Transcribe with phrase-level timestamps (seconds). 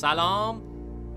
[0.00, 0.62] سلام.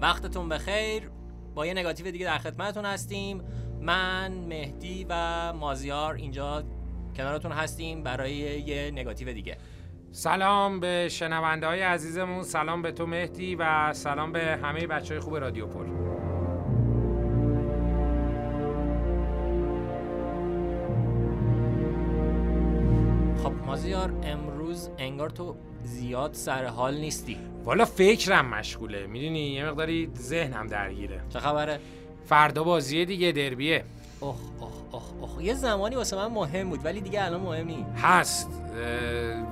[0.01, 1.09] وقتتون بخیر.
[1.55, 3.41] با یه نگاتیو دیگه در خدمتتون هستیم.
[3.81, 6.63] من مهدی و مازیار اینجا
[7.15, 9.57] کنارتون هستیم برای یه نگاتیو دیگه.
[10.11, 12.43] سلام به شنونده های عزیزمون.
[12.43, 15.85] سلام به تو مهدی و سلام به همه بچه های خوب رادیو پل.
[23.43, 27.52] خب مازیار امروز انگار تو زیاد سر حال نیستی.
[27.65, 29.07] والا فکرم مشغوله.
[29.07, 31.21] می‌دونی؟ یه مقداری ذهنم درگیره.
[31.29, 31.79] چه خبره؟
[32.25, 33.83] فردا بازیه دیگه دربیه.
[34.19, 34.35] اوه
[34.91, 38.49] اوه اوه یه زمانی واسه من مهم بود ولی دیگه الان مهم نیست هست.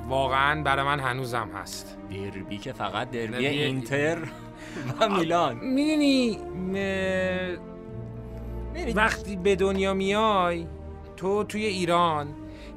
[0.10, 1.98] واقعا برای من هنوزم هست.
[2.12, 4.18] دربی که فقط دربی دربی- اینتر
[5.00, 5.58] و میلان.
[5.58, 6.38] می‌دونی؟
[8.74, 10.68] می‌دونی وقتی به دنیا میای
[11.18, 12.28] تو توی ایران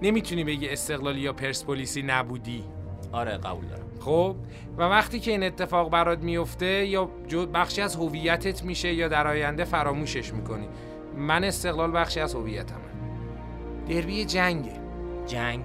[0.03, 2.65] نمی‌تونی بگی استقلالی یا پرسپولیسی نبودی.
[3.15, 3.85] آره قبول دارم.
[4.01, 4.37] خب
[4.79, 9.27] و وقتی که این اتفاق برات میفته یا جو بخشی از هویتت میشه یا در
[9.27, 10.69] آینده فراموشش می‌کنی.
[11.17, 12.79] من استقلال بخشی از هویتمه.
[13.89, 14.73] دربی جنگه.
[15.27, 15.65] جنگ.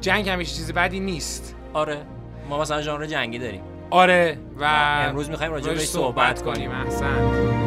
[0.00, 1.54] جنگ همیشه چیز بدی نیست.
[1.72, 2.02] آره
[2.48, 3.62] ما مثلا ژانر جنگی داریم.
[3.90, 4.64] آره و
[5.08, 6.70] امروز می‌خوایم راجع بهش صحبت کنیم.
[6.70, 7.65] احسن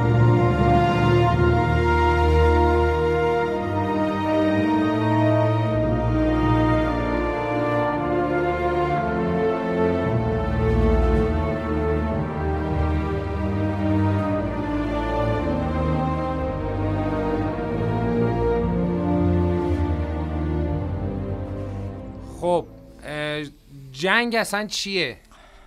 [24.19, 25.17] جنگ اصلا چیه؟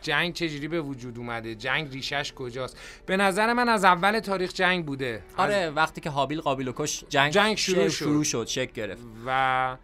[0.03, 4.87] جنگ چجوری به وجود اومده؟ جنگ ریشش کجاست؟ به نظر من از اول تاریخ جنگ
[4.87, 5.23] بوده.
[5.37, 8.05] آره وقتی که حابیل قابیل و کش جنگ, جنگ شروع شد.
[8.05, 9.03] شروع شد شکل گرفت.
[9.27, 9.77] و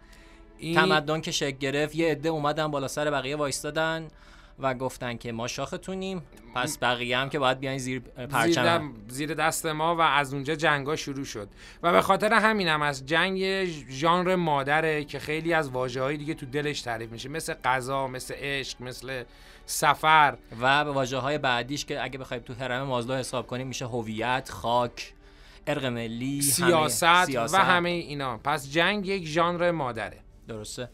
[0.57, 4.07] این تمدن که شکل گرفت یه عده اومدن بالا سر بقیه وایستادن.
[4.59, 6.21] و گفتن که ما شاختونیم.
[6.55, 8.93] پس بقیه هم که باید بیاین زیر پرچم.
[9.07, 11.49] زیر دست ما و از اونجا جنگا شروع شد.
[11.83, 16.81] و به خاطر همینم از جنگ ژانر مادره که خیلی از واژه دیگه تو دلش
[16.81, 17.29] تعریف میشه.
[17.29, 19.23] مثل غذا مثل عشق مثل
[19.65, 20.37] سفر.
[20.61, 24.49] و به واژه های بعدیش که اگه بخوایم تو هرم مازلو حساب کنیم میشه هویت
[24.51, 25.13] خاک
[25.67, 27.53] ارق ملی همه- سیاست, سیاست.
[27.53, 28.37] و همه اینا.
[28.37, 30.19] پس جنگ یک ژانر مادره.
[30.47, 30.89] درسته.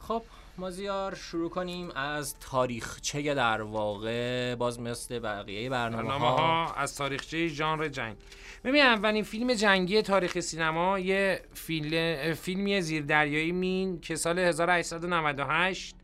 [0.00, 0.22] خب
[0.58, 6.96] مازیار شروع کنیم از تاریخچه در واقع باز مثل بقیه برنامه برنامه ها ها از
[6.96, 8.16] تاریخچه ژانر جنگ.
[8.64, 15.96] ببین اولین فیلم جنگی تاریخ سینما یه فیلم فیلمی زیردریایی مین که سال 1898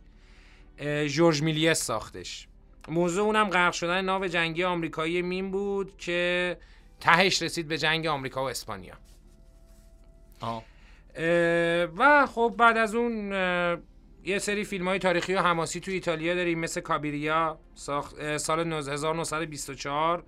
[0.78, 2.48] اه، جورج میلیس ساختش.
[2.88, 6.56] موضوع اونم غرق شدن ناو جنگی آمریکایی مین بود که
[7.00, 8.94] تهش رسید به جنگ آمریکا و اسپانیا.
[10.42, 13.32] اه، و خب بعد از اون
[14.26, 20.24] یه سری فیلم های تاریخی و حماسی تو ایتالیا داریم مثل کابیریا ساخت سال 1924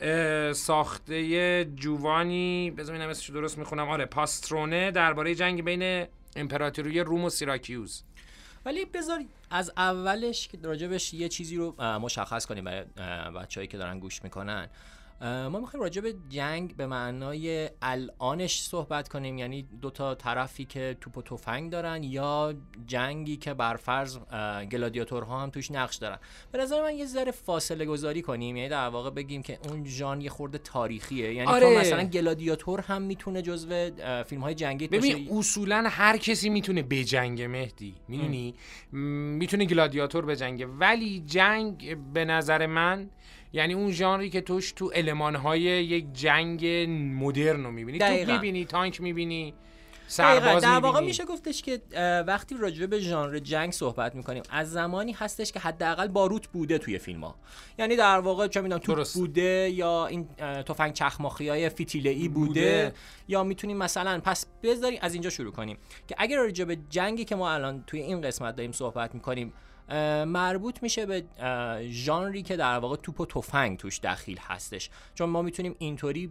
[0.00, 3.88] اه، ساخته جووانی بذار ببینم اسمش درست می‌خونم.
[3.88, 8.02] آره پاسترونه درباره جنگ بین امپراتوری روم و سیراکیوز.
[8.64, 12.84] ولی بذار از اولش که راجبش یه چیزی رو مشخص کنیم برای
[13.42, 14.68] بچههایی که دارن گوش می‌کنن.
[15.20, 19.38] ما می‌خوایم راجع به جنگ به معنای الانش صحبت کنیم.
[19.38, 22.54] یعنی دو تا طرفی که توپ و تفنگ دارن یا
[22.86, 26.18] جنگی که برفرض اه، گلادیاتورها هم توش نقش دارن.
[26.52, 28.56] به نظر من یه ذره فاصله گذاری کنیم.
[28.56, 31.34] یعنی در واقع بگیم که اون ژان یه خورده تاریخیه.
[31.34, 31.74] یعنی آره.
[31.74, 33.90] تو مثلا گلادیاتور هم می‌تونه جزو
[34.26, 34.98] فیلم های جنگی باشه.
[34.98, 38.54] ببین اصولا هر کسی می‌تونه بجنگ مهدی می‌دونی؟
[38.92, 43.10] می‌تونه گلادیاتور بجنگه ولی جنگ به نظر من
[43.54, 46.66] یعنی اون ژانری که توش تو المانهای یک جنگ
[47.24, 48.32] مدرن رو می‌بینی تو.
[48.32, 49.54] می‌بینی تانک می‌بینی.
[50.06, 51.80] سرباز در واقع میشه گفتش که
[52.26, 56.98] وقتی راجع به ژانر جنگ صحبت می‌کنیم از زمانی هستش که حداقل باروت بوده توی
[56.98, 57.34] فیلم ها
[57.78, 59.14] یعنی در واقع چه می‌دونم درست.
[59.14, 60.28] بوده یا این
[60.66, 62.92] تفنگ چخماخی های فتیله ای بوده, بوده.
[63.28, 65.78] یا می‌تونیم مثلا پس بذاریم از اینجا شروع کنیم
[66.08, 69.52] که اگر راجع به جنگی که ما الان توی این قسمت داریم صحبت می‌کنیم
[70.26, 71.24] مربوط میشه به
[71.90, 74.90] ژانری که در واقع توپ و تفنگ توش دخیل هستش.
[75.14, 76.30] چون ما می‌تونیم اینطوری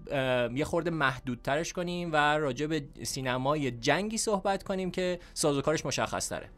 [0.55, 6.50] یه خورده محدودترش کنیم و راجع به سینمای جنگی صحبت کنیم که سازوکارش مشخص تره.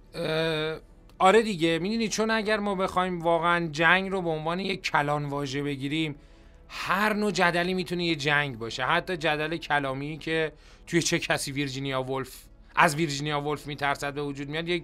[1.19, 1.79] آره دیگه.
[1.79, 6.15] می‌دونی چون اگر ما بخوایم واقعا جنگ رو به عنوان یک کلان واژه بگیریم
[6.69, 8.83] هر نوع جدلی می‌تونه یه جنگ باشه.
[8.83, 10.51] حتی جدل کلامی که
[10.87, 12.43] توی چه کسی ویرجینیا ولف
[12.75, 14.83] از ویرجینیا ولف میترسد به وجود میاد یک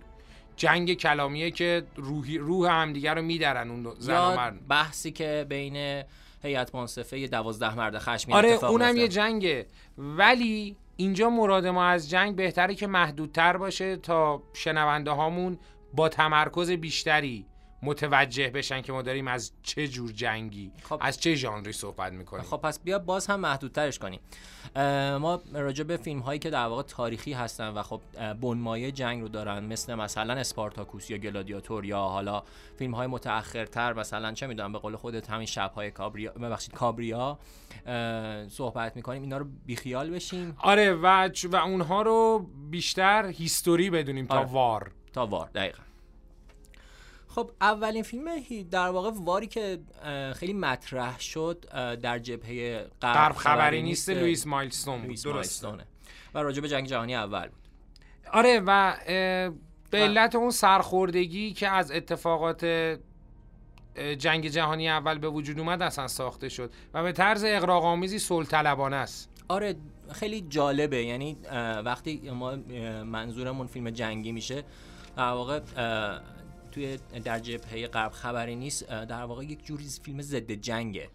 [0.56, 6.04] جنگ کلامیه که روحی روح همدیگه رو میدرن اون زن مرد بحثی که بین
[6.44, 8.98] هیئت منصفه یه دوازده مرد خشمگین آره اتفاق اونم.
[8.98, 9.66] یه جنگه
[9.98, 15.60] ولی اینجا مراد ما از جنگ بهتره که محدودتر باشه تا شنونده هامون
[15.94, 17.46] با تمرکز بیشتری
[17.84, 20.98] متوجه بشن که ما داریم از چه جور جنگی خب.
[21.02, 22.44] از چه ژانری صحبت می‌کنیم.
[22.44, 24.20] خب پس بیا باز هم محدودترش کنیم.
[25.22, 28.02] ما راجع به فیلم هایی که در واقع تاریخی هستن و خب
[28.34, 32.44] بنمایه جنگ رو دارن مثل مثلا اسپارتاکوس یا گلادیاتور یا حالا
[32.78, 37.40] فیلم های متأخرتر مثلا چه می‌دونم به قول خودت همین شب های کابریا ببخشید کابریا
[38.50, 39.22] صحبت می‌کنیم.
[39.22, 40.56] اینا رو بیخیال بشیم.
[40.60, 44.48] آره و و اونها رو بیشتر هیستوری بدونیم تا آره.
[44.48, 44.92] وار.
[45.14, 45.84] تا وار دقیقا.
[47.36, 48.26] خب اولین فیلم
[48.72, 49.80] در واقع واری که
[50.36, 51.66] خیلی مطرح شد
[52.02, 55.68] در جبهه غرب خبری نیست لوئیس مایلستون بود درسته.
[56.34, 57.62] و راجع به جنگ جهانی اول بود.
[58.34, 58.96] آره و
[59.92, 62.66] به علت اون سرخوردگی که از اتفاقات
[64.18, 66.72] جنگ جهانی اول به وجود اومد اصلا ساخته شد.
[66.94, 69.30] و به طرز اقراق‌آمیزی صلح است.
[69.48, 69.76] آره
[70.12, 71.04] خیلی جالبه.
[71.04, 71.38] یعنی
[71.86, 72.56] وقتی ما
[73.04, 74.64] منظورمون فیلم جنگی میشه
[75.18, 75.60] در واقع
[76.72, 81.10] توی در جبهه غرب خبری نیست در واقع یک جوری فیلم ضد جنگه.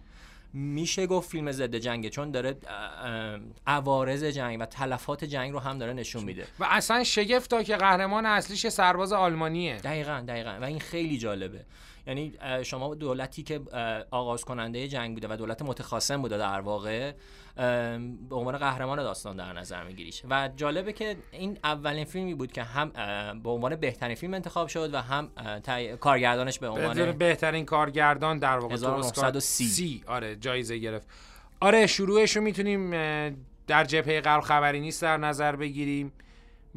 [0.53, 2.57] میشه گفت فیلم ضد جنگه چون داره
[3.67, 6.47] عوارض جنگ و تلفات جنگ رو هم داره نشون میده.
[6.59, 9.77] و اصلا شگفت که قهرمان اصلیش سرباز آلمانیه.
[9.77, 10.59] دقیقا دقیقا.
[10.61, 11.65] و این خیلی جالبه.
[12.07, 12.33] یعنی
[12.63, 13.61] شما دولتی که
[14.11, 17.13] آغاز کننده جنگ بوده و دولت متخاصم بوده در واقع
[18.29, 20.23] به عنوان قهرمان داستان در نظر میگیریش.
[20.31, 22.93] و جالبه که این اولین فیلمی بود که هم
[23.43, 25.31] به عنوان بهترین فیلم انتخاب شد و هم
[26.01, 31.09] کارگردانش به عنوان بهترین کارگردان در واقع 1930 آره جایزه گرفت.
[31.61, 32.91] آره شروعش رو می‌تونیم
[33.67, 36.13] در جبهه غرب خبری نیست در نظر بگیریم.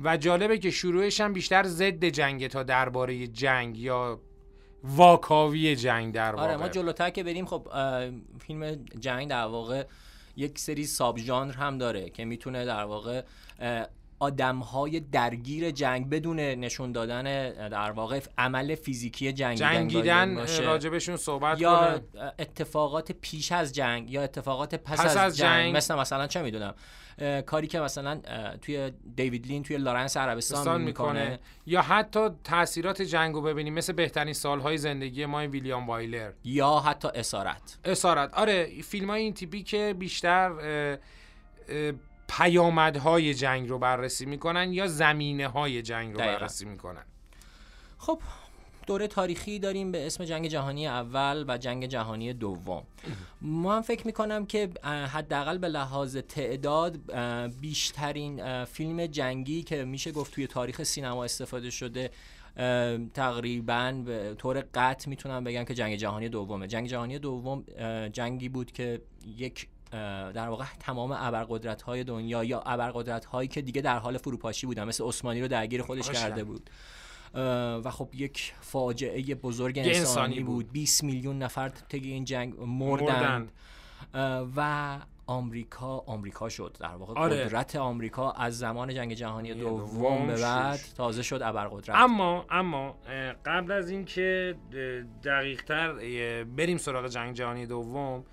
[0.04, 4.22] و جالبه که شروعش هم بیشتر ضد جنگ تا درباره جنگ یا
[4.84, 7.68] واکاوی جنگ در واقع آره ما جلوتر که بریم خب
[8.40, 9.86] فیلم جنگ در واقع
[10.36, 13.22] یک سری ساب ژانر هم داره که می‌تونه در واقع
[14.19, 21.62] آدم های درگیر جنگ بدون نشون دادن در واقع عمل فیزیکی جنگیدن جنگیدن راجبشون صحبت
[21.62, 22.01] یا
[22.39, 25.63] اتفاقات پیش از جنگ یا اتفاقات پس, پس از, جنگ.
[25.63, 25.75] جنگ.
[25.75, 26.74] مثل مثلا چه می‌دونم
[27.45, 28.21] کاری که مثلا
[28.62, 31.39] توی دیوید لین توی لارنس عربستان می‌کنه.
[31.65, 36.31] یا حتی تاثیرات جنگ رو ببینیم مثل بهترین سالهای زندگی ما ویلیام وایلر.
[36.44, 37.77] یا حتی اسارت.
[37.86, 38.33] اسارت.
[38.33, 40.51] آره فیلم های این تیپی که بیشتر
[42.30, 47.04] پیامدهای جنگ رو بررسی می‌کنن یا زمینه های جنگ رو بررسی می‌کنن؟
[47.98, 48.22] خب
[48.88, 52.84] دوره تاریخی داریم به اسم جنگ جهانی اول و جنگ جهانی دوم.
[53.42, 57.12] ما هم فکر می‌کنم که حداقل به لحاظ تعداد
[57.62, 62.12] بیشترین فیلم جنگی که میشه گفت توی تاریخ سینما استفاده شده
[63.14, 66.68] تقریبا به طور قطع می‌تونم بگم که جنگ جهانی دومه.
[66.68, 67.64] جنگ جهانی دوم
[68.12, 69.02] جنگی بود که
[69.38, 74.68] یک در واقع تمام ابرقدرت های دنیا یا ابرقدرت هایی که دیگه در حال فروپاشی
[74.68, 76.69] بودن مثل عثمانی رو درگیر خودش کرده بود.
[77.83, 80.71] و خب یک فاجعه بزرگ انسانی, انسانی بود.
[80.71, 83.51] 20 میلیون نفر طی این جنگ مردند.
[84.56, 87.13] و آمریکا آمریکا شد در واقع.
[87.13, 87.45] آره.
[87.45, 91.95] قدرت آمریکا از زمان جنگ جهانی دوم به بعد تازه شد ابرقدرت.
[91.95, 92.95] اما اما
[93.45, 94.56] قبل از اینکه
[95.24, 95.94] دقیق تر
[96.44, 98.25] بریم سراغ جنگ جهانی دوم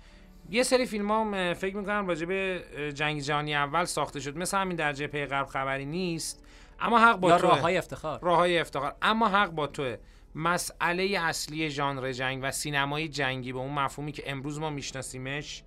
[0.49, 2.63] یه سری فیلم هم فکر می‌کنم راجع به
[2.93, 4.37] جنگ جهانی اول ساخته شد.
[4.37, 6.43] مثل همین در جبهه غرب خبری نیست.
[6.79, 8.19] اما حق با تو راه های افتخار.
[8.21, 8.95] راه های افتخار.
[9.01, 9.97] اما حق با توه.
[10.35, 15.63] مسئله اصلی ژانر جنگ و سینمای جنگی به اون مفهومی که امروز ما میشناسیمش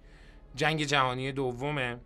[0.54, 2.00] جنگ جهانی دومه.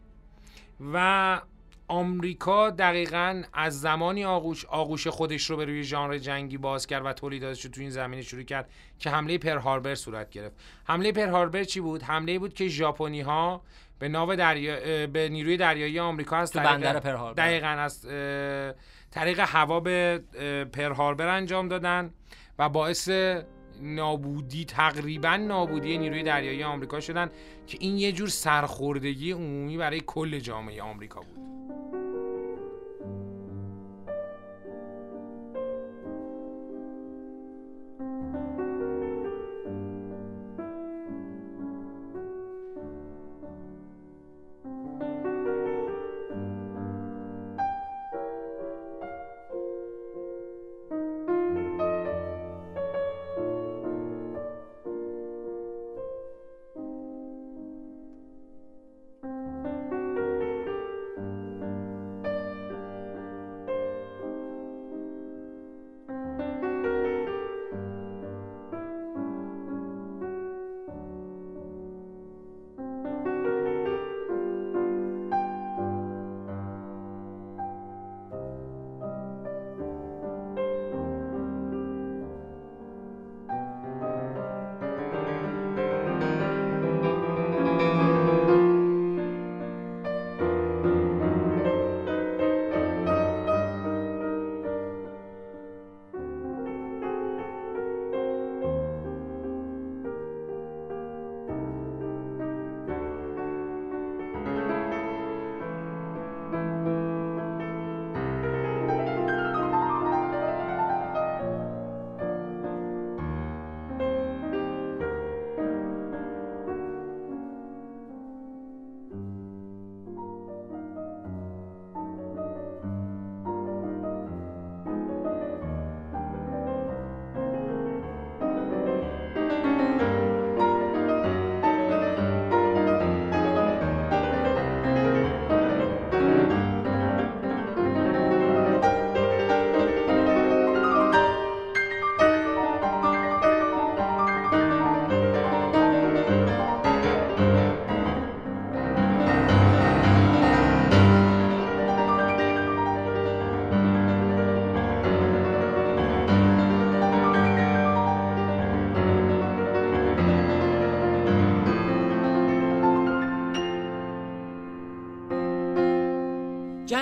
[0.92, 1.40] و
[1.88, 7.12] آمریکا دقیقا از زمانی آغوش آغوش خودش رو به روی ژانر جنگی باز کرد و
[7.12, 10.56] تولیداتش رو تو این زمینه شروع کرد که حمله پر هاربر صورت گرفت.
[10.84, 13.62] حمله پر هاربر چی بود؟ حمله بود که ژاپنی ها
[13.98, 17.46] به ناو دریا به نیروی دریایی آمریکا از بندر پر هاربر.
[17.46, 18.06] دقیقاً از
[19.10, 20.20] طریق هوا به
[20.72, 22.10] پر هاربر انجام دادن
[22.58, 23.10] و باعث
[23.80, 27.30] نابودی تقریبا نابودی نیروی دریایی آمریکا شدن
[27.66, 31.53] که این یه جور سرخوردگی عمومی برای کل جامعه آمریکا بود.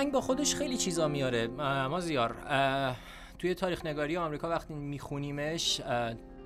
[0.02, 1.47] جنگ با خودش خیلی چیزا میاره.
[1.88, 2.37] ما زیار
[3.38, 5.80] توی تاریخ نگاری آمریکا وقتی میخونیمش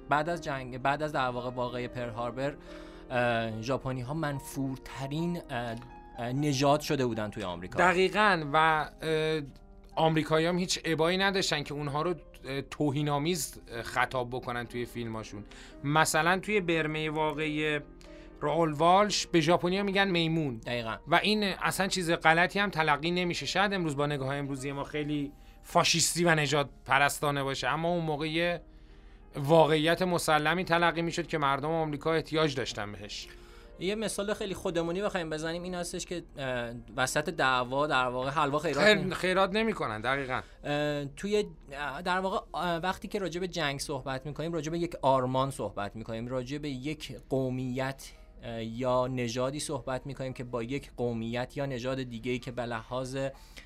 [0.09, 2.55] بعد از جنگ بعد از در واقع واقعه پر هاربر
[3.61, 5.43] ژاپنی ها منفورترین
[6.19, 7.79] نژاد شده بودن توی آمریکا.
[7.79, 8.89] دقیقا و
[9.95, 12.15] آمریکایی هم هیچ ابایی نداشتن که اونها رو
[12.71, 15.45] توهینآمیز خطاب بکنن توی فیلماشون
[15.85, 17.81] مثلا توی برمه واقعی
[18.41, 20.57] رول والش به ژاپنیا میگن میمون.
[20.57, 20.97] دقیقا.
[21.09, 23.47] و این اصلا چیز غلطی هم تلقی نمیشه.
[23.47, 27.69] شاید امروز با نگاه امروزی ما خیلی فاشیستی و نجات پرستانه باشه.
[27.69, 28.59] اما اون موقع
[29.37, 33.29] واقعیت مسلمی تلقی می‌شد که مردم آمریکا احتیاج داشتن بهش.
[33.81, 35.63] یه مثال خیلی خودمونی بخوایم بزنیم.
[35.63, 36.23] این هستش که
[36.97, 40.41] وسط دعوا در واقع حلوا خیرات خیر خیرات نمی‌کنن دقیقا.
[41.17, 41.45] توی
[42.05, 42.39] در واقع
[42.79, 46.69] وقتی که راجع به جنگ صحبت می‌کنیم راجع به یک آرمان صحبت می‌کنیم راجع به
[46.69, 48.11] یک قومیت
[48.61, 53.17] یا نژادی صحبت می‌کنیم که با یک قومیت یا نژاد دیگه که به لحاظ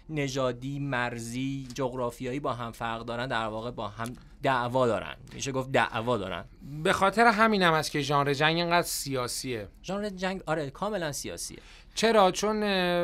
[0.08, 4.12] نژادی مرزی جغرافیایی با هم فرق دارن در واقع با هم
[4.42, 5.16] دعوا دارن.
[5.34, 6.44] میشه گفت دعوا دارن.
[6.82, 9.68] به خاطر همینم است که ژانر جنگ اینقدر سیاسیه.
[9.82, 11.58] ژانر جنگ آره کاملا سیاسیه.
[11.94, 12.62] چرا؟ چون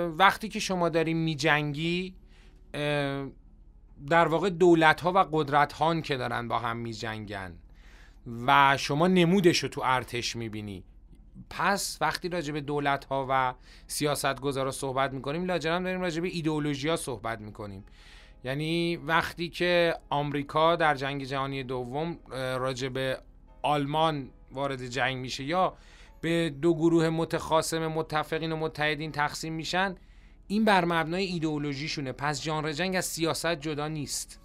[0.09, 2.15] وقتی که شما داری میجنگی
[4.09, 7.57] در واقع دولت ها و قدرت ها که دارن با هم میجنگن
[8.47, 10.85] و شما نمودش رو تو ارتش می‌بینی.
[11.51, 13.55] پس وقتی راجع به دولت ها و
[13.87, 17.85] سیاست گذارا صحبت می‌کنیم لاجرم داریم راجع به ایدئولوژی ها صحبت می‌کنیم.
[18.45, 23.19] یعنی وقتی که آمریکا در جنگ جهانی دوم راجع به
[23.63, 25.77] آلمان وارد جنگ میشه یا
[26.21, 29.95] به دو گروه متخاصم متفقین و متحدین تقسیم میشن
[30.47, 32.13] این بر مبنای ایدئولوژیشونه.
[32.13, 34.41] پس ژانر جنگ از سیاست جدا نیست.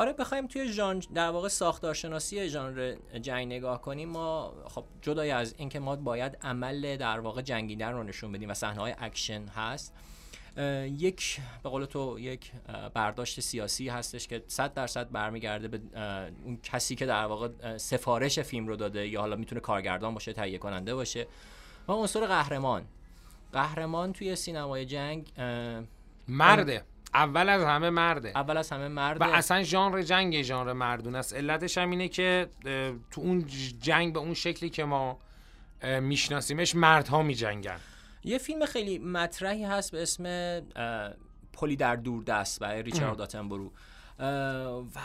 [0.00, 4.08] آره بخوایم توی ژانر در واقع ساختارشناسی ژانر جنگ نگاه کنیم.
[4.08, 8.54] ما خب جدای از اینکه ما باید عمل در واقع جنگیدن رو نشون بدیم و
[8.54, 9.94] صحنه های اکشن هست
[10.86, 12.52] یک به قول تو یک
[12.94, 15.80] برداشت سیاسی هستش که 100 درصد برمیگرده به
[16.44, 20.58] اون کسی که در واقع سفارش فیلم رو داده یا حالا می‌تونه کارگردان باشه تهیه
[20.58, 21.26] کننده باشه.
[21.88, 22.84] و عنصر قهرمان.
[23.52, 25.32] قهرمان توی سینمای جنگ
[26.28, 26.84] مرده.
[27.14, 28.28] اول از همه مرده.
[28.28, 29.24] اول از همه مرده.
[29.24, 31.34] و اصلا ژانر جنگ ژانر مردون است.
[31.34, 32.48] علتش هم اینه که
[33.10, 33.46] تو اون
[33.80, 35.18] جنگ به اون شکلی که ما
[36.00, 37.78] میشناسیمش مردها میجنگن.
[38.24, 40.24] یه فیلم خیلی مطرحی هست به اسم
[41.52, 43.70] پلی در دور دست برای ریچارد اتنبرو
[44.94, 45.00] و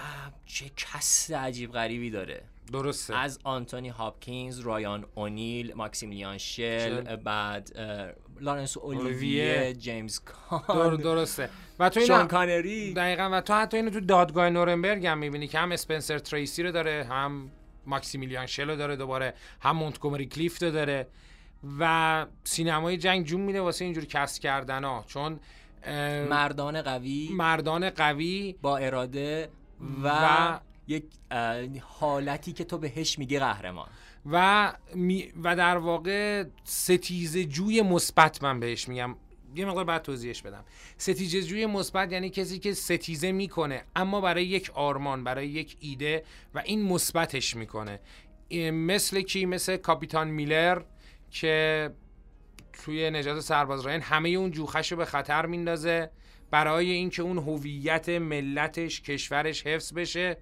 [0.45, 2.43] چه cast عجیب غریبی داره.
[2.71, 3.15] درسته.
[3.15, 7.71] از آنتونی هاپکینز رایان اونیل ماکسیمیلیان شل بعد
[8.39, 11.49] لارنس اولیویه جیمز کان درسته.
[11.79, 12.93] و تو شان کانری.
[12.93, 16.71] دقیقا و تو حتی اینو تو دادگاه نورنبرگ هم می‌بینی که هم اسپنسر تریسی رو
[16.71, 17.51] داره هم
[17.85, 21.07] ماکسیمیلیان شل رو داره دوباره هم مونتگومری کلیفت رو داره
[21.79, 25.05] و سینمای جنگ جون میده واسه اینجور کست کردن ها.
[25.07, 25.39] چون
[26.29, 27.29] مردان قوی.
[27.31, 28.55] مردان قوی.
[28.61, 29.49] با اراده
[30.03, 31.05] و, و یک
[31.81, 33.87] حالتی که تو بهش میگی قهرمان.
[34.31, 34.73] و
[35.43, 39.15] و در واقع ستیزه جوی مثبت من بهش میگم.
[39.55, 40.65] یه مقدار بعد توضیحش بدم.
[40.97, 46.23] ستیزه جوی مثبت یعنی کسی که ستیزه می‌کنه اما برای یک آرمان برای یک ایده
[46.53, 47.99] و این مثبتش می‌کنه.
[48.71, 50.81] مثل کی؟ مثل کاپیتان میلر
[51.31, 51.89] که
[52.73, 56.11] توی نجات سرباز راین همه اون جوخش رو به خطر میندازه.
[56.51, 60.37] برای اینکه اون هویت ملتش کشورش حفظ بشه.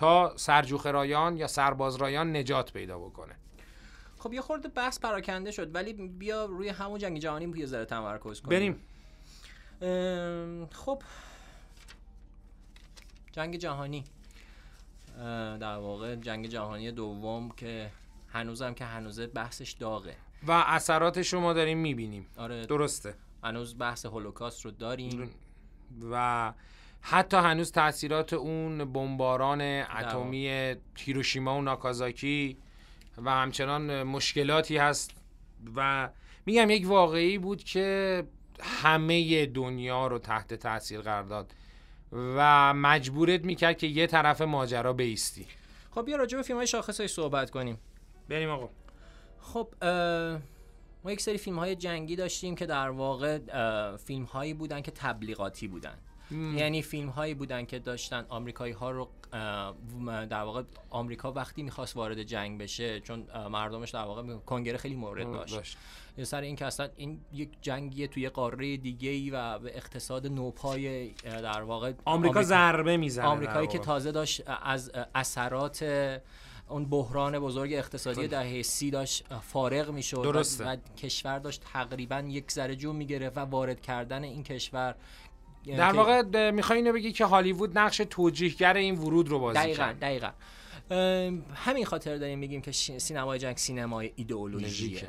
[0.00, 3.34] تا سرجوخ رایان یا سرباز رایان نجات پیدا بکنه.
[4.18, 8.40] خب یه خورده بحث پراکنده شد ولی بیا روی همون جنگ جهانی یه ذره تمرکز
[8.40, 8.80] کنیم.
[9.80, 10.68] بریم.
[10.72, 11.02] خب.
[13.32, 14.04] جنگ جهانی.
[15.60, 17.90] در واقع جنگ جهانی دوم که
[18.28, 20.16] هنوزم که هنوزه بحثش داغه.
[20.46, 22.26] و اثراتش رو ما داریم می‌بینیم.
[22.36, 22.66] آره.
[22.66, 23.14] درسته.
[23.44, 25.30] هنوز بحث هولوکاست رو داریم.
[26.10, 26.52] و
[27.02, 32.58] حتی هنوز تاثیرات اون بمباران اتمی هیروشیما و ناکازاکی
[33.18, 35.10] و همچنان مشکلاتی هست
[35.76, 36.08] و
[36.46, 38.24] میگم یک واقعی بود که
[38.62, 41.54] همه دنیا رو تحت تاثیر قرار داد
[42.12, 45.46] و مجبورت می‌کرد که یه طرف ماجرا بیستی.
[45.90, 47.78] خب بیا راجع به فیلم های شاخص صحبت کنیم.
[48.28, 48.68] بریم آقا.
[49.40, 49.74] خب
[51.04, 53.38] ما یک سری فیلم های جنگی داشتیم که در واقع
[53.96, 55.98] فیلم هایی بودن که تبلیغاتی بودن.
[56.30, 59.08] یعنی فیلم هایی بودن که داشتن آمریکایی ها رو
[60.02, 65.32] در واقع آمریکا وقتی می‌خواست وارد جنگ بشه چون مردمش در واقع کنگره خیلی مورد
[65.32, 65.78] داشت, داشت.
[66.24, 71.08] سر این که اصلا این یک جنگیه توی قاره دیگه ای و به اقتصاد نوپای
[71.24, 75.82] در واقع آمریکا ضربه می‌زنه آمریکایی که تازه داشت از اثرات
[76.68, 80.18] اون بحران بزرگ اقتصادی دهه سی داشت فارغ می‌شد.
[80.66, 84.94] و, کشور داشت تقریبا یک ذره جو می‌گرفت و وارد کردن این کشور
[85.66, 90.00] در واقع می‌خوای اینو بگی که هالیوود نقش توجیهگر این ورود رو بازی دقیقا کرد.
[90.00, 90.30] دقیقا.
[91.54, 95.08] همین خاطر داریم میگیم که سینمای جنگ سینمای ایدئولوژیه.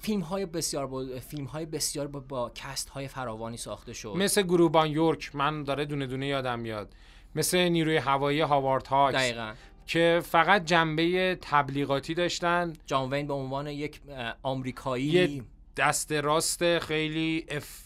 [0.00, 1.06] فیلم های بسیار با...
[1.28, 4.14] فیلم های بسیار با, با cast های فراوانی ساخته شد.
[4.16, 6.94] مثل گروهبان یورک من داره دونه دونه یادم میاد.
[7.34, 9.52] مثل نیروی هوایی هاوارد هاکس دقیقا.
[9.86, 12.72] که فقط جنبه تبلیغاتی داشتن.
[12.86, 14.00] جان وین به عنوان یک
[14.42, 15.42] آمریکایی.
[15.76, 17.84] دست راست خیلی اف...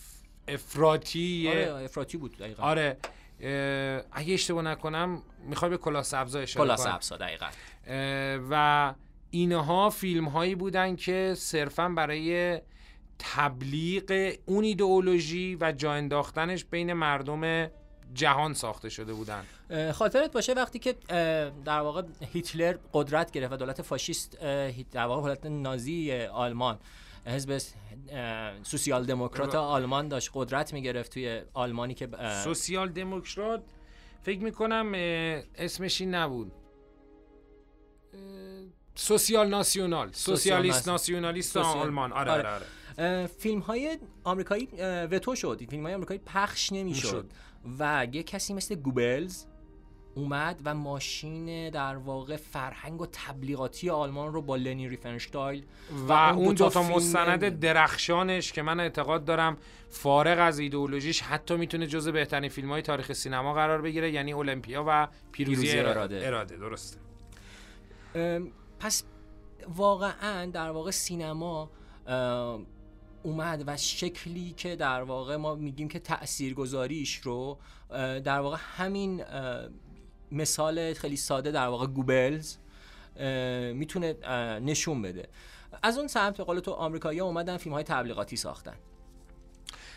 [0.48, 2.62] افراطی آره افراطی بود دقیقا.
[2.62, 2.96] آره
[4.12, 7.46] اگه اشتباه نکنم می‌خوای به کلاه سبزا اشاره کلاه سبزا دقیقا.
[8.50, 8.94] و
[9.30, 12.60] اینها فیلم هایی بودن که صرفا برای
[13.18, 17.70] تبلیغ اون ایدئولوژی و جا انداختنش بین مردم
[18.14, 19.44] جهان ساخته شده بودن.
[19.92, 20.94] خاطرت باشه وقتی که
[21.64, 24.38] در واقع هیتلر قدرت گرفت و دولت فاشیست
[24.92, 26.78] در واقع حالت نازی آلمان
[27.28, 27.58] حزب
[28.62, 32.08] سوسیال دموکرات آلمان داشت قدرت می‌گرفت توی آلمانی که
[32.44, 33.62] سوسیال دموکرات
[34.22, 34.92] فکر می‌کنم
[35.54, 36.52] اسمش این نبود.
[38.94, 40.12] سوسیال ناسیونال.
[40.12, 42.12] سوسیالیست ناسیونالیست آلمان.
[42.12, 43.26] آره آره, آره.
[43.26, 44.66] فیلم های آمریکایی
[45.10, 45.62] وتو شد.
[45.70, 47.30] فیلم های آمریکایی پخش نمی‌شد.
[47.78, 49.44] و یه کسی مثل گوبلز
[50.18, 55.64] اومد و ماشین در واقع فرهنگ و تبلیغاتی آلمان رو با لنی ریفنشتایل
[56.08, 59.56] و, و اون دو تا مستند درخشانش که من اعتقاد دارم
[59.88, 64.84] فارغ از ایدئولوژیش حتی می‌تونه جزو بهترین فیلم های تاریخ سینما قرار بگیره یعنی المپیا
[64.86, 66.26] و پیروزی, پیروزی اراده.
[66.26, 66.98] اراده درسته
[68.80, 69.04] پس
[69.76, 71.70] واقعا در واقع سینما
[73.22, 77.58] اومد و شکلی که در واقع ما میگیم که تاثیرگذاریش رو
[78.24, 79.24] در واقع همین
[80.32, 82.56] مثال خیلی ساده در واقع گوبلز
[83.74, 84.14] می‌تونه
[84.60, 85.28] نشون بده.
[85.82, 88.74] از اون سمت قول تو آمریکایی‌ها اومدن فیلم های تبلیغاتی ساختن.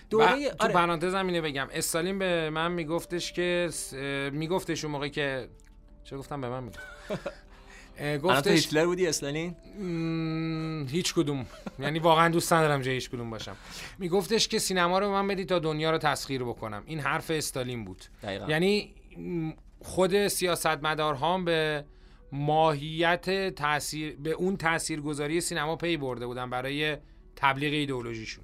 [0.10, 0.74] دوره تو آره.
[0.74, 1.67] پرانتز اینو بگم.
[1.72, 3.70] استالین به من میگفتش که
[4.34, 5.50] میگفتش اون موقع که
[6.04, 6.80] چه گفتم به من می‌گفت؟
[8.24, 9.56] گفتش هیتلر بودی استالین؟
[10.89, 11.46] هیچ کدوم.
[11.80, 13.56] یعنی واقعا دوست ندارم جای هیچ کدوم باشم.
[14.00, 16.84] میگفتش که سینما رو من بدی تا دنیا رو تسخیر بکنم.
[16.86, 18.06] این حرف استالین بود.
[18.24, 18.46] دقیقا.
[18.48, 18.94] یعنی
[19.84, 21.86] خود سیاستمدارها به
[22.32, 26.98] ماهیت تاثیر به اون تاثیرگذاری سینما پی برده بودن برای
[27.36, 28.44] تبلیغ ایدئولوژیشون.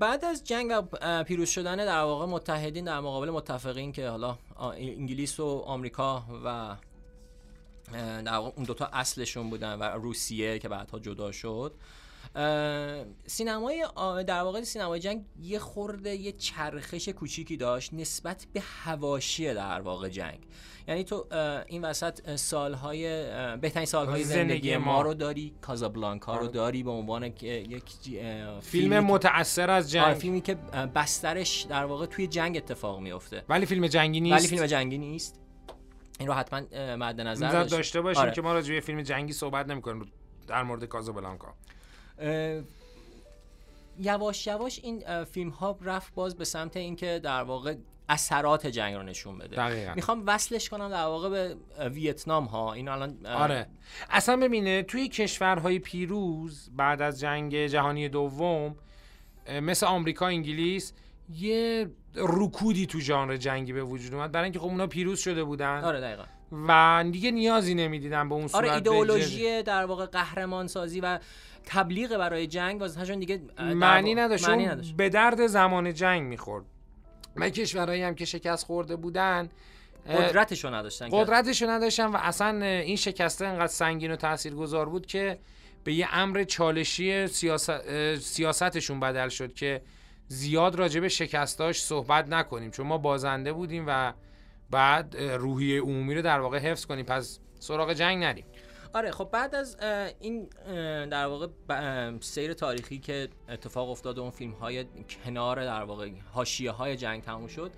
[0.00, 4.38] بعد از جنگ و پیروز شدن در واقع متحدین در مقابل متفقین که حالا
[4.76, 6.76] انگلیس و آمریکا و
[7.92, 11.74] در واقع اون دوتا اصلشون بودن و روسیه که بعدها جدا شد
[13.26, 13.86] سینمای
[14.26, 20.08] در واقع سینمای جنگ یه خورده یه چرخش کوچیکی داشت نسبت به هواشی در واقع
[20.08, 20.46] جنگ.
[20.88, 21.26] یعنی تو
[21.66, 23.06] این وسط سالهای
[23.56, 25.02] بهترین سالهای زندگی ما.
[25.02, 26.48] رو داری کازابلانکا رو آره.
[26.48, 27.84] داری به عنوان یک
[28.60, 30.04] فیلم متاثر از جنگ.
[30.04, 30.54] آره، فیلمی که
[30.94, 34.38] بسترش در واقع توی جنگ اتفاق میفته ولی فیلم جنگی نیست.
[34.38, 35.40] ولی فیلم جنگی نیست.
[36.18, 36.60] این رو حتما
[36.96, 38.32] مد نظر داشته باشیم آره.
[38.32, 40.12] که ما راجع به فیلم جنگی صحبت نمی‌کنیم.
[40.46, 41.54] در مورد کازابلانکا.
[43.98, 47.74] یواش یواش این فیلم ها رفت باز به سمت اینکه در واقع
[48.08, 49.56] اثرات جنگ رو نشون بده.
[49.56, 49.94] دقیقا.
[49.94, 51.56] می‌خوام وصلش کنم در واقع به
[51.88, 53.66] ویتنام ها این الان آره.
[54.10, 58.76] اصلا ببینه توی کشورهای پیروز بعد از جنگ جهانی دوم
[59.62, 60.92] مثل آمریکا انگلیس
[61.34, 64.32] یه رکودی تو ژانر جنگی به وجود اومد.
[64.32, 65.84] برای اینکه خب اونا پیروز شده بودن.
[65.84, 66.24] آره دقیقا.
[66.68, 71.18] و دیگه نیازی نمی‌دیدن به اون صورت آره ایدئولوژی در واقع قهرمان سازی و
[71.66, 74.48] تبلیغ برای جنگ واسه دیگه معنی نداشت.
[74.48, 74.96] معنی نداشت.
[74.96, 76.64] به درد زمان جنگ می‌خورد.
[77.36, 79.48] و کشورهایی هم که شکست خورده بودن
[80.08, 85.38] قدرتشو نداشتن قدرتشو نداشتن و اصلا این شکسته انقدر سنگین و تاثیرگذار بود که
[85.84, 89.82] به یه امر چالشی سیاست سیاستشون بدل شد که
[90.28, 92.70] زیاد راجع به شکستاش صحبت نکنیم.
[92.70, 94.12] چون ما بازنده بودیم و
[94.70, 97.04] بعد روحیه عمومی رو در واقع حفظ کنیم.
[97.04, 98.44] پس سراغ جنگ نریم.
[98.94, 99.76] آره خب بعد از
[100.20, 100.48] این
[101.06, 101.48] در واقع
[102.20, 104.86] سیر تاریخی که اتفاق افتاد اون فیلم های
[105.24, 107.72] کنار در واقع حاشیه های جنگ تموم شد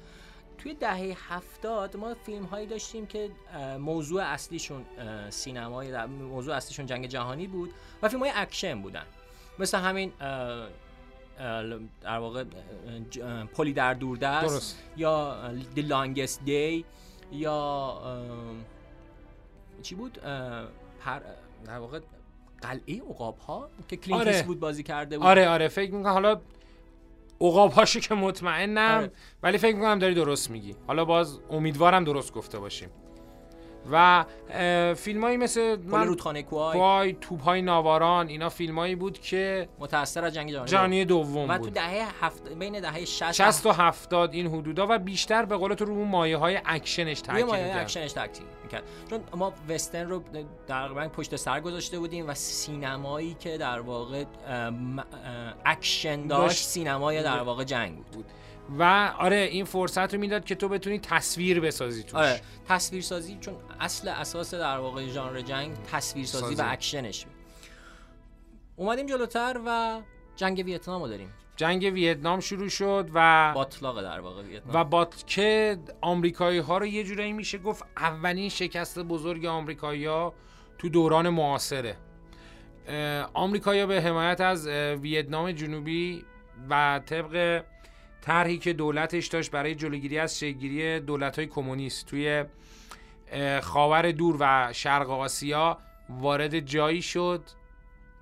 [0.58, 3.30] توی دهه هفتاد ما فیلم هایی داشتیم که
[3.78, 4.84] موضوع اصلیشون
[5.30, 7.70] سینمای موضوع اصلیشون جنگ جهانی بود
[8.02, 9.04] و فیلم های اکشن بودن.
[9.58, 10.12] مثل همین
[12.02, 12.44] در واقع
[13.54, 15.36] پلی در دوردست یا
[15.76, 16.84] The Longest Day
[17.32, 18.00] یا
[19.82, 20.18] چی بود؟
[21.04, 21.20] پر
[21.66, 22.00] در واقع
[22.62, 24.42] قلعه عقاب ها که کلینت آره.
[24.42, 26.40] بود بازی کرده بود آره آره فکر می‌کنم حالا
[27.40, 29.10] عقاب هاشو که مطمئنم آره.
[29.42, 32.90] ولی فکر می‌کنم داری درست میگی حالا باز امیدوارم درست گفته باشیم
[33.90, 34.24] و
[34.94, 40.24] فیلم هایی مثل من رودخانه کوهای توپ های ناوارون اینا فیلم هایی بود که متأثر
[40.24, 41.68] از جنگ جهانی جهانی دوم و بود.
[41.68, 42.48] تو دهه هفت...
[42.48, 46.36] بین دهه 60 60 تا 70 این حدودا و بیشتر به قول تو رو مایه
[46.36, 47.82] های اکشنش تاکید مایه می‌کرد.
[47.82, 48.82] اکشنش تاکید می‌کرد.
[49.10, 50.22] چون ما وسترن رو
[50.68, 54.24] تقریبا پشت سر گذاشته بودیم و سینمایی که در واقع
[55.64, 56.64] اکشن داشت داشت.
[56.64, 58.24] سینمای در واقع جنگ بود.
[58.78, 63.54] و آره این فرصت رو می‌داد که تو بتونی تصویر بسازی توش آره تصویرسازی چون
[63.80, 66.70] اصل اساس در واقع ژانر جنگ تصویرسازی و سازی.
[66.70, 67.34] اکشنش بود.
[68.76, 70.00] اومدیم جلوتر و
[70.36, 75.08] جنگ ویتنام رو داریم جنگ ویتنام شروع شد و باتلاق در واقع ویتنام و با
[75.26, 80.34] که آمریکایی ها رو یه جورایی میشه گفت اولین شکست بزرگ آمریکایی ها
[80.78, 81.96] تو دوران معاصره
[83.34, 86.24] آمریکایی به حمایت از ویتنام جنوبی
[86.70, 87.64] و طبق
[88.24, 92.44] طرحی که دولتش داشت برای جلوگیری از شکلگیری دولت های کمونیست توی
[93.62, 97.42] خاور دور و شرق آسیا وارد جایی شد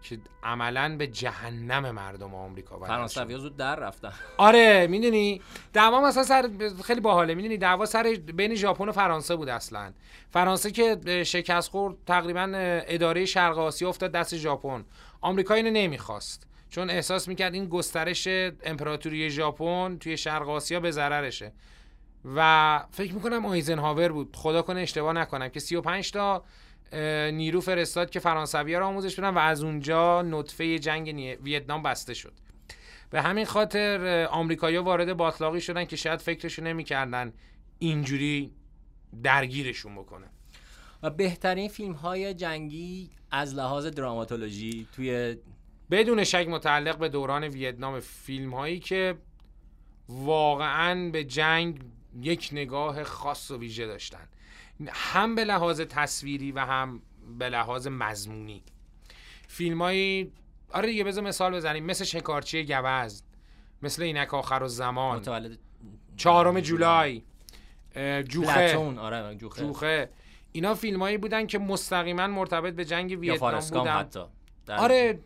[0.03, 2.87] که عملا به جهنم مردم آمریکا شد.
[2.87, 4.12] فرانسوی زود در رفتن.
[4.37, 5.41] آره می‌دونی؟
[5.73, 6.51] دعوا مثلا سر
[6.85, 7.35] خیلی باحاله.
[7.35, 9.93] می‌دونی دعوا سر بین ژاپن و فرانسه بود اصلا.
[10.31, 14.85] فرانسه که شکست خورد تقریبا اداره شرق آسیا افتاد دست ژاپن.
[15.21, 16.47] آمریکا اینو نمی‌خواست.
[16.73, 18.29] چون احساس می‌کرد این گسترش
[18.63, 21.53] امپراتوری ژاپن توی شرق آسیا به ضررشه.
[22.25, 24.37] و فکر می‌کنم آیزنهاور بود.
[24.37, 26.45] خدا کنه اشتباه نکنم که 35 تا
[27.33, 32.33] نیرو فرستاد که فرانسوی رو آموزش بدن و از اونجا نطفه جنگ ویتنام بسته شد.
[33.11, 37.33] به همین خاطر آمریکایی‌ها وارد باطلاقی شدن که شاید فکرشو نمی‌کردن
[37.79, 38.53] اینجوری
[39.23, 40.27] درگیرشون بکنه.
[41.03, 45.37] و بهترین فیلم های جنگی از لحاظ دراماتولوژی توی
[45.92, 49.14] بدون شک متعلق به دوران ویتنام فیلم هایی که
[50.09, 51.81] واقعا به جنگ
[52.20, 54.28] یک نگاه خاص و ویژه داشتن.
[54.88, 57.02] هم به لحاظ تصویری و هم
[57.38, 58.62] به لحاظ مضمونی.
[59.48, 60.33] فیلم هایی
[60.72, 61.85] آره دیگه بذار مثال بزنیم.
[61.85, 63.09] مثل شکارچی گوزن
[63.83, 65.16] مثل اینک آخر و زمان.
[65.16, 65.59] متولد
[66.16, 67.22] چهارم جولای.
[68.28, 68.76] جوخه.
[68.98, 70.11] آره جوخه, جوخه.
[70.52, 73.98] اینا فیلمایی بودن که مستقیما مرتبط به جنگ ویتنام بودن.
[73.98, 74.24] حتی.
[74.68, 75.20] آره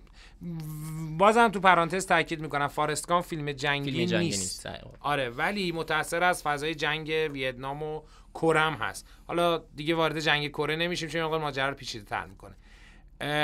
[1.18, 4.66] بازم تو پرانتز تاکید می‌کنم فارستگان فیلم جنگی, فیلم جنگی نیست.
[4.66, 5.30] نیست آره.
[5.30, 8.02] ولی متاثر از فضای جنگ ویتنام و
[8.34, 9.08] کرم هست.
[9.26, 12.54] حالا دیگه وارد جنگ کره نمیشیم چون مقدار ماجرا رو پیچیده تر می‌کنه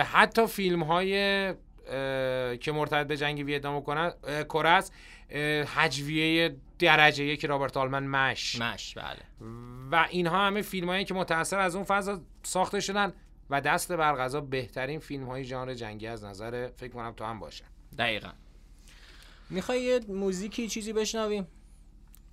[0.03, 1.13] حتی فیلم های
[2.57, 4.93] که مرتبط به جنگ ویتنام و کره کره است
[5.67, 8.61] هجویه درجه یک رابرت آلمن مش.
[8.61, 9.49] مش بله.
[9.93, 13.13] و اینها همه فیلم هایی که متأثر از اون فضا ساخته شدن.
[13.53, 17.41] و دست بر قضا بهترین فیلم های ژانر جنگی از نظر فکر کنم تو هم
[17.41, 17.65] باشه.
[17.99, 18.31] دقیقا.
[19.51, 21.47] می‌خوای یه موزیکی چیزی بشنویم؟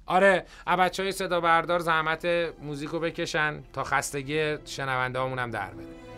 [0.06, 2.26] آره بچه های صدا بردار زحمت
[2.62, 6.09] موزیک رو بکشن تا خستگی شنونده هم در بره.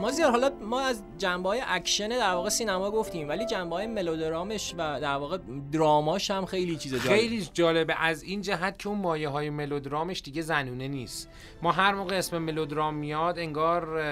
[0.00, 3.86] ما زیاد حالا ما از جنبه های اکشن در واقع سینما گفتیم ولی جنبه های
[3.86, 5.38] ملودرامش و در واقع
[5.72, 7.16] دراماش هم خیلی چیز جالب.
[7.16, 7.94] خیلی جالبه.
[7.98, 11.30] از این جهت که اون مایه های ملودرامش دیگه زنونه نیست.
[11.62, 14.02] ما هر موقع اسم ملودرام میاد انگار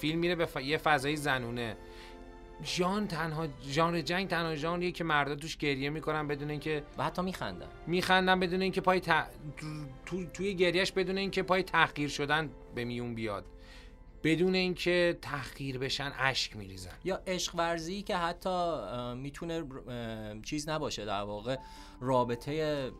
[0.00, 0.56] فیلم میره به ف...
[0.56, 1.76] یه فضای زنونه.
[2.64, 7.22] ژانر تنها ژانر جنگ تنها ژانریه که مردا توش گریه می‌کنن بدون اینکه و حتی
[7.22, 7.68] میخندن.
[7.86, 9.06] میخندن بدون اینکه پای ت...
[9.06, 9.66] تو...
[10.06, 10.24] تو...
[10.24, 13.44] توی گریهش بدون اینکه پای تحقیر شدن به میون بیاد.
[14.24, 16.90] بدون اینکه تحقیر بشن اشک میریزن.
[17.04, 18.74] یا عشق ورزی که حتی
[19.16, 19.64] می‌تونه
[20.42, 21.56] چیز نباشه در واقع
[22.00, 22.90] رابطه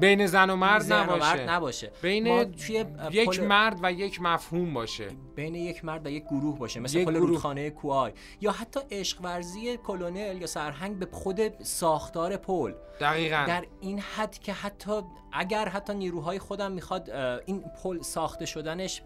[0.00, 1.20] بین زن و مرد زن و نباشه.
[1.20, 1.92] مرد نباشه.
[2.02, 5.08] بین توی یک پل- مرد و یک مفهوم باشه.
[5.36, 6.80] بین یک مرد و یک گروه باشه.
[6.80, 7.28] مثل یک پل گروه.
[7.28, 8.12] رودخانه کوای.
[8.40, 12.72] یا حتی عشق ورزی کلونل یا سرهنگ به خود ساختار پل.
[13.00, 13.44] دقیقا.
[13.48, 15.02] در این حد که حتی
[15.36, 17.10] اگر حتی نیروهای خودم می‌خواد
[17.46, 19.02] این پل ساخته شدنش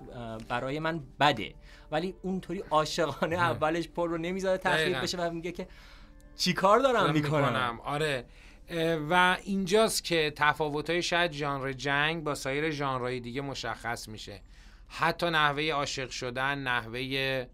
[0.48, 1.54] برای من بده.
[1.90, 5.00] ولی اونطوری عاشقانه اولش پل رو نمی‌ذاره تخریب.
[5.00, 5.68] بشه و میگه که
[6.36, 7.80] چی کار دارم می‌کنم.
[7.84, 8.24] آره.
[9.10, 14.40] و اینجاست که تفاوت‌های شاید ژانر جنگ با سایر ژانرهای دیگه مشخص میشه.
[14.88, 17.46] حتی نحوه عاشق شدن نحوه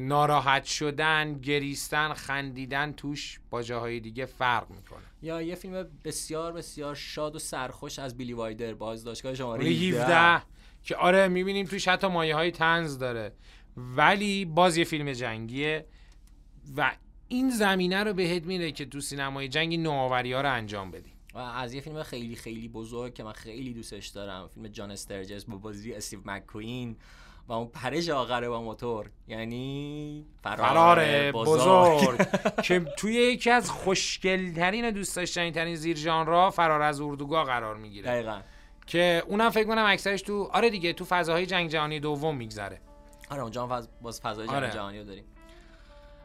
[0.00, 5.07] ناراحت شدن گریستن خندیدن توش با جاهای دیگه فرق می‌کنه.
[5.22, 10.42] یا یه فیلم بسیار بسیار شاد و سرخوش از بیلی وایدر بازداشتگاه شماره 17 17
[10.82, 13.32] که آره می‌بینیم توش حتی مایه های تنز داره.
[13.76, 15.86] ولی باز یه فیلم جنگیه
[16.76, 16.96] و
[17.28, 21.12] این زمینه رو بهت میده که تو سینمای جنگ این نوآوری ها رو انجام بدی.
[21.34, 25.44] و از یه فیلم خیلی خیلی بزرگ که من خیلی دوستش دارم فیلم جان استرجس
[25.44, 26.96] با بازی استیو مککوین.
[27.48, 29.10] و اون پرش آخره با موتور.
[29.28, 32.26] یعنی فرار, بزرگ.
[32.64, 37.76] که توی یکی از خوشگلترین و دوست داشتنی ترین زیر ژانرها فرار از اردوگاه قرار
[37.76, 38.10] می‌گیره.
[38.10, 38.40] دقیقا.
[38.86, 42.80] که اونم فکر کنم اکثرش تو آره دیگه تو فضاهای جنگ جهانی دوم میگذره.
[43.30, 43.88] آره اونجا هم فض...
[44.02, 44.70] باز فضای جنگ آره.
[44.70, 45.24] جهانی رو داریم.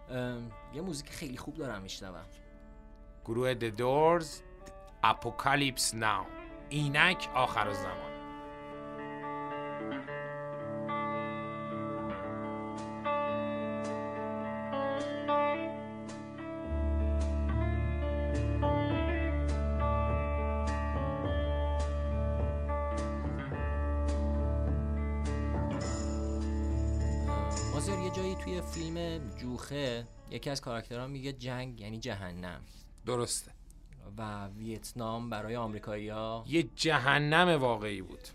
[0.10, 2.26] ام، یه موزیک خیلی خوب دارم میشنوم.
[3.26, 4.28] گروه The Doors
[5.04, 6.26] Apocalypse Now.
[6.70, 8.12] اینک آخر الزمان.
[27.94, 32.62] مازیار یه جایی توی فیلم جوخه یکی از کاراکترها میگه جنگ یعنی جهنم.
[33.06, 33.52] درسته.
[34.18, 38.28] و ویتنام برای آمریکایی‌ها یه جهنم واقعی بود.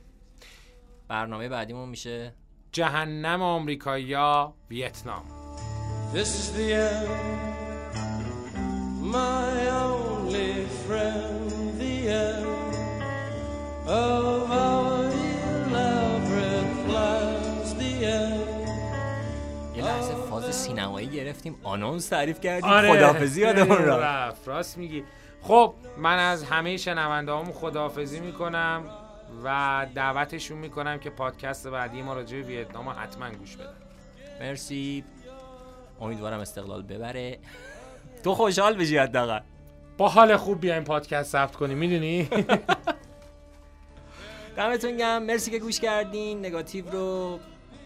[1.09, 2.35] برنامه بعدیمون میشه
[2.73, 5.25] جهنم آمریکایی‌ها ویتنام.
[6.15, 7.11] This is the end,
[9.19, 9.55] my
[9.87, 10.53] only
[10.85, 12.75] friend, the end
[13.87, 14.78] of our
[20.69, 22.71] سینمایی گرفتیم آنونس تعریف کردیم.
[22.71, 22.93] آره.
[22.93, 24.49] خدافزی یادمون رفت.
[24.49, 25.05] راست میگی.
[25.43, 28.85] خب من از همه شنونده هامون خداحافظی می‌کنم
[29.45, 33.75] و دعوتشون می‌کنم که پادکست بعدی ما راجع به ویتنام حتما گوش بدن.
[34.41, 35.05] مرسی.
[36.01, 37.39] امیدوارم استقلال ببره.
[38.25, 39.41] تو خوشحال بشی حداقل.
[39.99, 42.29] با حال خوب بیایم پادکست ثبت کنیم می‌دونی؟
[44.57, 45.23] دمتون گرم.
[45.23, 46.39] مرسی که گوش کردین.
[46.39, 47.39] نگاتیو رو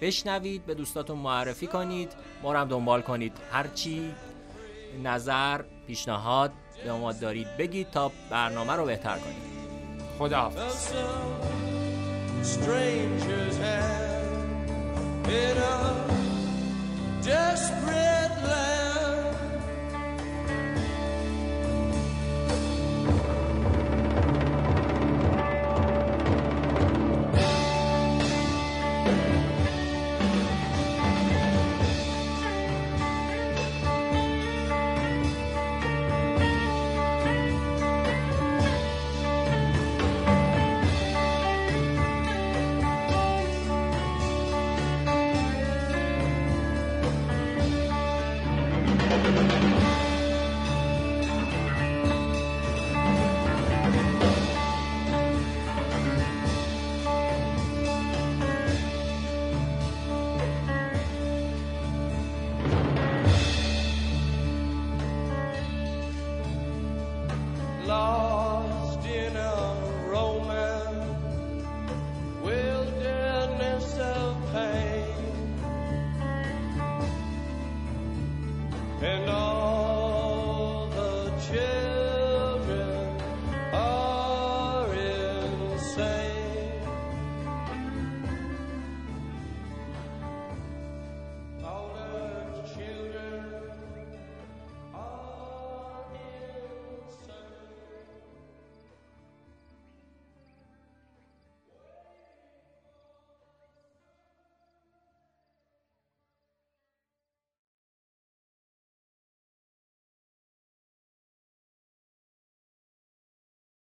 [0.02, 2.12] بشنوید به دوستاتون معرفی کنید
[2.42, 3.32] ما رو هم دنبال کنید.
[3.52, 4.14] هرچی
[5.02, 6.52] نظر پیشنهاد
[6.84, 9.52] به ما دارید بگید تا برنامه رو بهتر کنید.
[10.18, 10.92] خداحافظ.
[12.42, 15.76] Strangers have in a
[17.28, 18.71] desperate